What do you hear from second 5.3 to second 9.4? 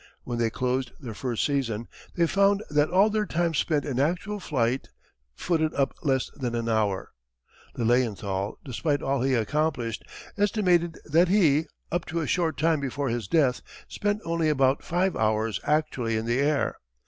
footed up less than an hour. Lilienthal, despite all he